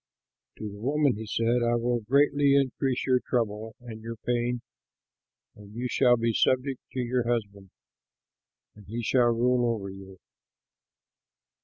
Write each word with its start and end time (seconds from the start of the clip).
To 0.57 0.67
the 0.67 0.79
woman 0.79 1.13
he 1.13 1.27
said, 1.27 1.61
"I 1.61 1.75
will 1.75 1.99
greatly 1.99 2.55
increase 2.55 3.05
your 3.05 3.19
trouble 3.29 3.75
and 3.81 4.01
your 4.01 4.15
pain, 4.25 4.61
and 5.55 5.75
you 5.75 5.87
shall 5.89 6.17
be 6.17 6.33
subject 6.33 6.81
to 6.93 6.99
your 7.01 7.31
husband, 7.31 7.69
and 8.73 8.87
he 8.87 9.03
shall 9.03 9.27
rule 9.27 9.75
over 9.75 9.91
you." 9.91 10.17